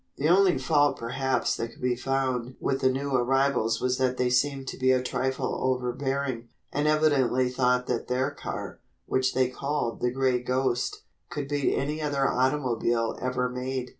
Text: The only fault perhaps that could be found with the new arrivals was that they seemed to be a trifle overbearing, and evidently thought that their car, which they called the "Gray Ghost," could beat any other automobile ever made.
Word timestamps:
The 0.17 0.27
only 0.29 0.57
fault 0.57 0.97
perhaps 0.97 1.55
that 1.57 1.73
could 1.73 1.81
be 1.83 1.95
found 1.95 2.55
with 2.59 2.81
the 2.81 2.89
new 2.89 3.11
arrivals 3.13 3.79
was 3.79 3.99
that 3.99 4.17
they 4.17 4.31
seemed 4.31 4.67
to 4.69 4.77
be 4.79 4.91
a 4.91 4.99
trifle 5.03 5.59
overbearing, 5.61 6.47
and 6.71 6.87
evidently 6.87 7.49
thought 7.49 7.85
that 7.85 8.07
their 8.07 8.31
car, 8.31 8.79
which 9.05 9.35
they 9.35 9.47
called 9.49 10.01
the 10.01 10.09
"Gray 10.09 10.41
Ghost," 10.41 11.03
could 11.29 11.47
beat 11.47 11.75
any 11.75 12.01
other 12.01 12.27
automobile 12.27 13.15
ever 13.21 13.47
made. 13.47 13.89